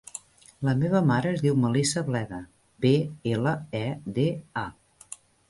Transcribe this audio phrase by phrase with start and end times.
[0.69, 2.39] La meva mare es diu Melissa Bleda:
[2.87, 2.95] be,
[3.35, 3.85] ela, e,
[4.19, 4.27] de,
[4.65, 5.23] a.